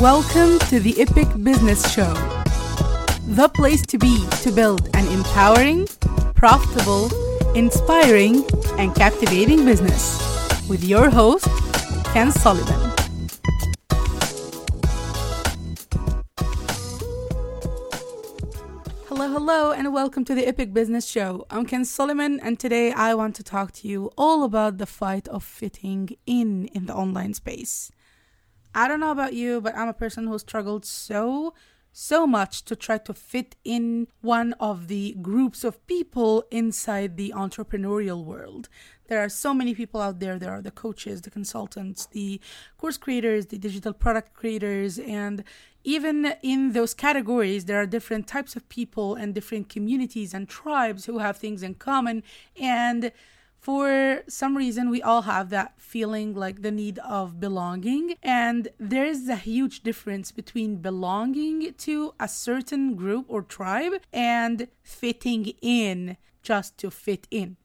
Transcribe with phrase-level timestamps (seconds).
[0.00, 2.12] Welcome to the Epic Business Show,
[3.26, 5.86] the place to be to build an empowering,
[6.34, 7.10] profitable,
[7.54, 8.42] inspiring,
[8.78, 10.18] and captivating business
[10.68, 11.44] with your host,
[12.14, 12.90] Kenz Soliman.
[19.06, 21.46] Hello, hello, and welcome to the Epic Business Show.
[21.50, 25.28] I'm Kenz Soliman, and today I want to talk to you all about the fight
[25.28, 27.92] of fitting in in the online space.
[28.74, 31.52] I don't know about you, but I'm a person who struggled so,
[31.92, 37.32] so much to try to fit in one of the groups of people inside the
[37.36, 38.68] entrepreneurial world.
[39.08, 40.38] There are so many people out there.
[40.38, 42.40] There are the coaches, the consultants, the
[42.78, 45.44] course creators, the digital product creators, and
[45.84, 51.04] even in those categories, there are different types of people and different communities and tribes
[51.04, 52.22] who have things in common.
[52.58, 53.12] And
[53.62, 58.16] for some reason we all have that feeling like the need of belonging.
[58.22, 64.66] And there is a huge difference between belonging to a certain group or tribe and
[64.82, 67.56] fitting in just to fit in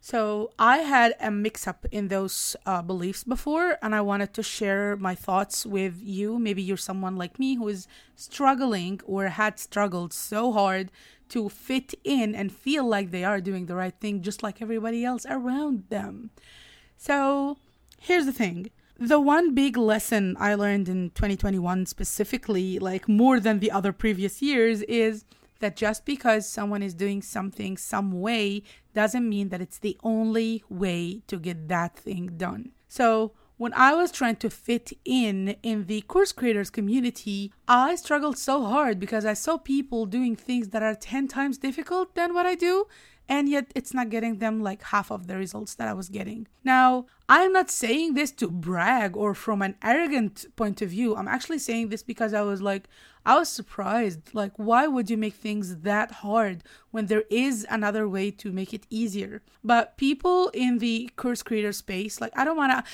[0.00, 4.42] so I had a mix up in those uh, beliefs before, and I wanted to
[4.42, 6.38] share my thoughts with you.
[6.38, 10.90] Maybe you're someone like me who is struggling or had struggled so hard
[11.30, 15.04] to fit in and feel like they are doing the right thing, just like everybody
[15.04, 16.30] else around them.
[16.96, 17.58] So
[18.00, 18.70] here's the thing.
[18.98, 24.40] The one big lesson I learned in 2021 specifically, like more than the other previous
[24.40, 25.24] years, is
[25.60, 28.62] that just because someone is doing something some way
[28.94, 32.72] doesn't mean that it's the only way to get that thing done.
[32.88, 38.36] So, when I was trying to fit in in the course creators community, I struggled
[38.36, 42.44] so hard because I saw people doing things that are 10 times difficult than what
[42.44, 42.86] I do
[43.28, 46.46] and yet it's not getting them like half of the results that I was getting.
[46.64, 51.16] Now, I'm not saying this to brag or from an arrogant point of view.
[51.16, 52.88] I'm actually saying this because I was like,
[53.24, 54.32] I was surprised.
[54.32, 58.72] Like, why would you make things that hard when there is another way to make
[58.72, 59.42] it easier?
[59.64, 62.84] But people in the course creator space, like, I don't want to.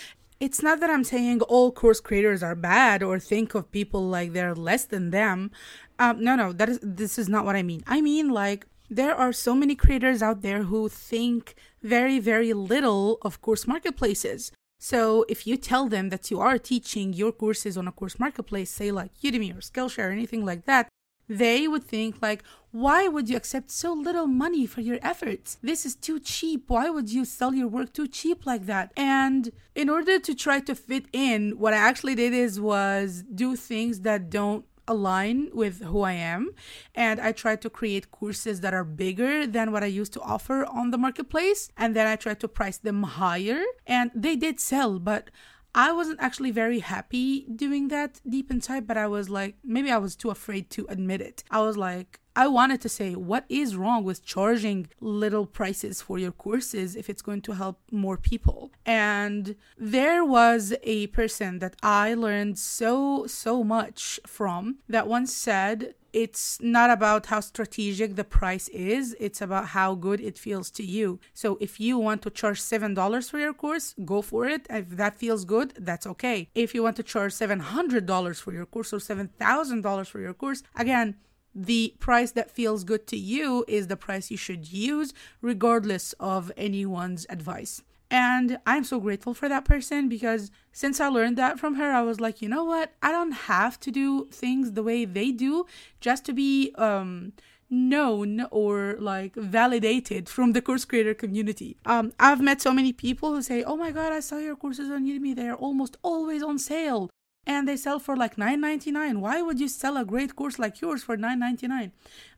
[0.40, 4.32] It's not that I'm saying all course creators are bad or think of people like
[4.32, 5.52] they're less than them.
[6.00, 7.84] Um, no, no, that is this is not what I mean.
[7.86, 8.66] I mean like
[8.96, 14.52] there are so many creators out there who think very, very little of course marketplaces.
[14.78, 18.70] So if you tell them that you are teaching your courses on a course marketplace,
[18.70, 20.88] say like Udemy or Skillshare or anything like that,
[21.28, 22.42] they would think like,
[22.72, 25.56] why would you accept so little money for your efforts?
[25.62, 26.64] This is too cheap.
[26.68, 28.92] Why would you sell your work too cheap like that?
[28.96, 33.56] And in order to try to fit in, what I actually did is was do
[33.56, 36.50] things that don't align with who I am.
[36.94, 40.64] And I try to create courses that are bigger than what I used to offer
[40.64, 41.70] on the marketplace.
[41.76, 43.62] And then I try to price them higher.
[43.86, 45.30] And they did sell, but
[45.74, 49.98] I wasn't actually very happy doing that deep inside, but I was like, maybe I
[49.98, 51.44] was too afraid to admit it.
[51.50, 56.18] I was like, I wanted to say, what is wrong with charging little prices for
[56.18, 58.72] your courses if it's going to help more people?
[58.86, 65.94] And there was a person that I learned so, so much from that once said,
[66.12, 70.84] it's not about how strategic the price is, it's about how good it feels to
[70.84, 71.20] you.
[71.32, 74.66] So if you want to charge $7 for your course, go for it.
[74.68, 76.48] If that feels good, that's okay.
[76.54, 81.16] If you want to charge $700 for your course or $7,000 for your course, again,
[81.54, 85.12] the price that feels good to you is the price you should use,
[85.42, 87.82] regardless of anyone's advice.
[88.12, 92.02] And I'm so grateful for that person because since I learned that from her, I
[92.02, 92.92] was like, you know what?
[93.02, 95.64] I don't have to do things the way they do
[95.98, 97.32] just to be um,
[97.70, 101.78] known or like validated from the course creator community.
[101.86, 104.90] Um, I've met so many people who say, oh my God, I saw your courses
[104.90, 105.34] on Udemy.
[105.34, 107.08] They're almost always on sale
[107.46, 111.02] and they sell for like 9.99 why would you sell a great course like yours
[111.02, 111.90] for 9.99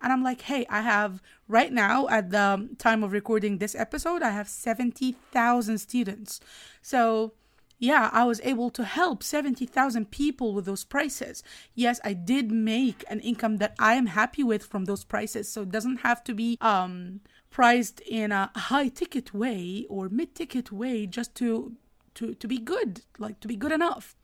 [0.03, 4.23] and i'm like hey i have right now at the time of recording this episode
[4.23, 6.41] i have 70,000 students
[6.81, 7.33] so
[7.79, 11.43] yeah, I was able to help 70,000 people with those prices.
[11.75, 15.49] Yes, I did make an income that I am happy with from those prices.
[15.49, 20.35] So it doesn't have to be um priced in a high ticket way or mid
[20.35, 21.77] ticket way just to
[22.15, 24.17] to to be good, like to be good enough.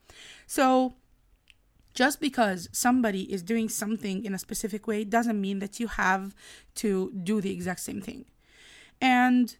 [0.47, 0.95] So
[1.93, 6.35] just because somebody is doing something in a specific way doesn't mean that you have
[6.75, 8.25] to do the exact same thing.
[9.01, 9.55] And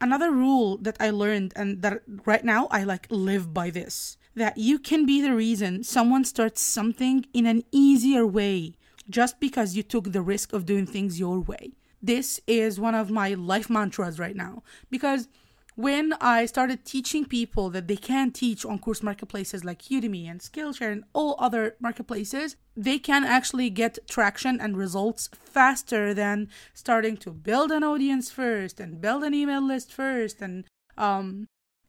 [0.00, 4.56] another rule that I learned and that right now I like live by this that
[4.56, 8.74] you can be the reason someone starts something in an easier way
[9.10, 11.72] just because you took the risk of doing things your way.
[12.00, 15.28] This is one of my life mantras right now because
[15.78, 20.40] when I started teaching people that they can teach on course marketplaces like Udemy and
[20.40, 27.16] Skillshare and all other marketplaces, they can actually get traction and results faster than starting
[27.18, 30.64] to build an audience first and build an email list first and
[30.96, 31.46] um,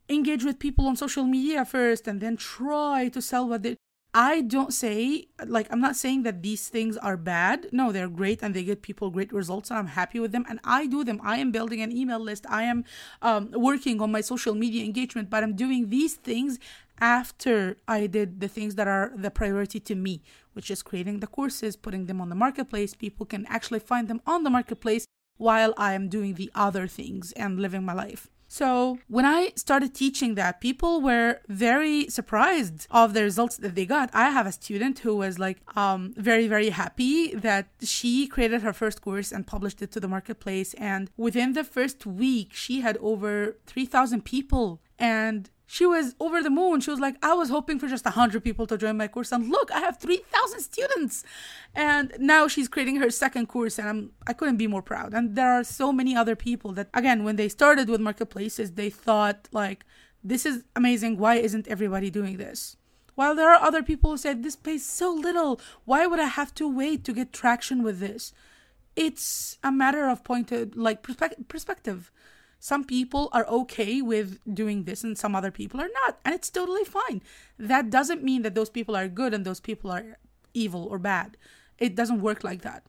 [0.08, 3.76] engage with people on social media first and then try to sell what they
[4.14, 7.68] I don't say, like, I'm not saying that these things are bad.
[7.72, 10.60] No, they're great and they get people great results and I'm happy with them and
[10.64, 11.22] I do them.
[11.24, 12.46] I am building an email list.
[12.50, 12.86] I am
[13.22, 16.58] um, working on my social media engagement, but I'm doing these things
[17.00, 20.24] after I did the things that are the priority to me,
[20.54, 22.96] which is creating the courses, putting them on the marketplace.
[22.96, 25.06] People can actually find them on the marketplace
[25.38, 28.28] while I am doing the other things and living my life.
[28.52, 33.86] So when I started teaching that, people were very surprised of the results that they
[33.86, 34.10] got.
[34.12, 38.74] I have a student who was like um, very, very happy that she created her
[38.74, 40.74] first course and published it to the marketplace.
[40.74, 44.82] And within the first week, she had over 3,000 people.
[44.98, 46.82] And she was over the moon.
[46.82, 49.32] She was like, I was hoping for just 100 people to join my course.
[49.32, 51.24] And look, I have 3,000 students.
[51.76, 53.78] And now she's creating her second course.
[53.78, 55.14] And I'm, I couldn't be more proud.
[55.14, 58.90] And there are so many other people that, again, when they started with marketplaces, they
[58.90, 59.86] thought, like,
[60.24, 61.20] this is amazing.
[61.20, 62.76] Why isn't everybody doing this?
[63.14, 65.62] While there are other people who said, this pays so little.
[65.86, 68.34] Why would I have to wait to get traction with this?
[68.96, 72.12] It's a matter of point of, like, perspe- perspective
[72.60, 76.20] some people are okay with doing this and some other people are not.
[76.26, 77.22] And it's totally fine.
[77.58, 80.18] That doesn't mean that those people are good and those people are
[80.54, 81.38] evil or bad.
[81.78, 82.84] It doesn't work like that.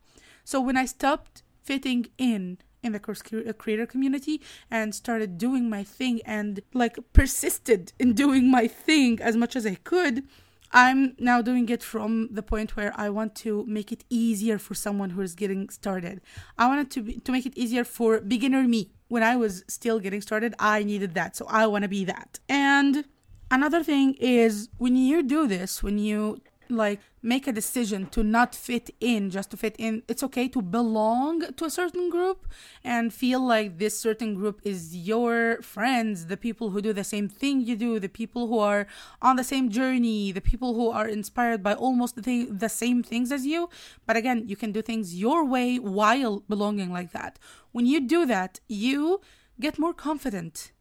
[0.45, 4.41] So when I stopped fitting in in the course creator community
[4.71, 9.67] and started doing my thing and like persisted in doing my thing as much as
[9.67, 10.25] I could,
[10.73, 14.75] I'm now doing it from the point where I want to make it easier for
[14.75, 16.21] someone who is getting started.
[16.57, 18.91] I wanted to be, to make it easier for beginner me.
[19.11, 21.35] When I was still getting started, I needed that.
[21.35, 22.39] So I want to be that.
[22.49, 23.05] And
[23.51, 26.41] another thing is when you do this, when you
[26.77, 30.03] like make a decision to not fit in just to fit in.
[30.09, 32.47] It's okay to belong to a certain group
[32.83, 37.29] and feel like this certain group is your friends the people who do the same
[37.29, 38.87] thing you do the people who are
[39.21, 43.03] on the same journey the people who are inspired by almost the, th- the same
[43.03, 43.69] things as you.
[44.07, 47.39] But again you can do things your way while belonging like that.
[47.73, 49.21] When you do that you
[49.61, 50.73] get more confident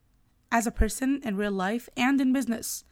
[0.51, 2.83] as a person in real life and in business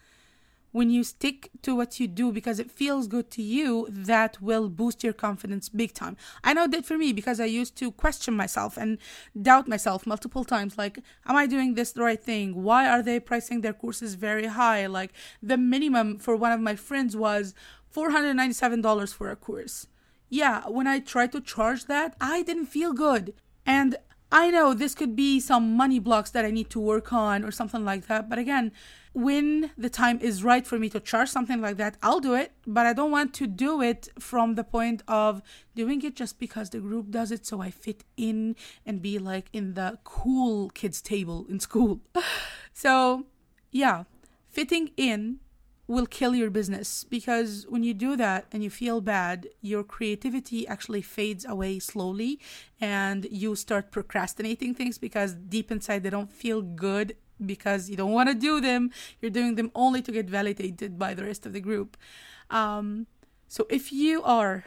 [0.77, 4.69] when you stick to what you do because it feels good to you, that will
[4.69, 6.15] boost your confidence big time.
[6.43, 8.99] I know that for me because I used to question myself and
[9.41, 12.63] doubt myself multiple times like, am I doing this the right thing?
[12.63, 14.85] Why are they pricing their courses very high?
[14.85, 17.55] Like, the minimum for one of my friends was
[17.95, 19.87] $497 for a course.
[20.29, 23.33] Yeah, when I tried to charge that, I didn't feel good.
[23.65, 23.95] And
[24.31, 27.51] I know this could be some money blocks that I need to work on or
[27.51, 28.29] something like that.
[28.29, 28.73] But again,
[29.13, 32.51] when the time is right for me to charge something like that, I'll do it.
[32.65, 35.41] But I don't want to do it from the point of
[35.75, 39.47] doing it just because the group does it so I fit in and be like
[39.53, 42.01] in the cool kids' table in school.
[42.73, 43.27] so,
[43.71, 44.03] yeah,
[44.49, 45.39] fitting in
[45.87, 50.67] will kill your business because when you do that and you feel bad, your creativity
[50.67, 52.39] actually fades away slowly
[52.81, 58.11] and you start procrastinating things because deep inside they don't feel good because you don't
[58.11, 58.91] want to do them.
[59.21, 61.95] You're doing them only to get validated by the rest of the group.
[62.49, 63.07] Um,
[63.47, 64.65] so if you are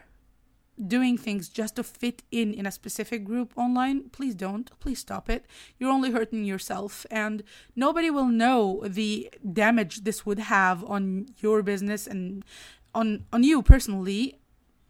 [0.86, 4.70] doing things just to fit in in a specific group online, please don't.
[4.80, 5.46] Please stop it.
[5.78, 7.42] You're only hurting yourself, and
[7.76, 12.44] nobody will know the damage this would have on your business and
[12.94, 14.40] on on you personally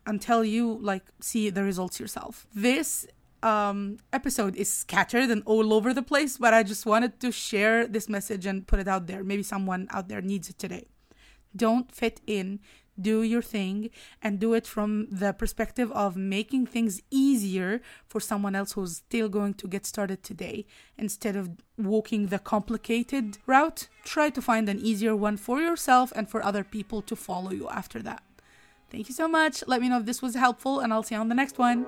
[0.06, 2.46] until you like see the results yourself.
[2.54, 3.06] This
[3.42, 7.86] um, episode is scattered and all over the place, but I just wanted to share
[7.86, 9.24] this message and put it out there.
[9.24, 10.88] Maybe someone out there needs it today.
[11.54, 12.60] Don't fit in,
[13.02, 13.90] do your thing,
[14.22, 19.28] and do it from the perspective of making things easier for someone else who's still
[19.28, 20.66] going to get started today.
[20.98, 26.28] Instead of walking the complicated route, try to find an easier one for yourself and
[26.28, 28.22] for other people to follow you after that.
[28.90, 29.62] Thank you so much.
[29.66, 31.86] Let me know if this was helpful, and I'll see you on the next one.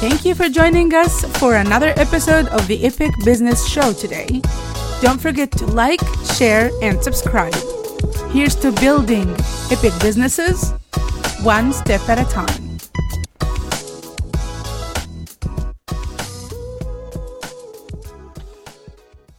[0.00, 4.40] Thank you for joining us for another episode of the Epic Business Show today.
[5.02, 6.00] Don't forget to like,
[6.36, 7.54] share, and subscribe.
[8.30, 9.28] Here's to building
[9.70, 10.72] epic businesses
[11.42, 12.67] one step at a time.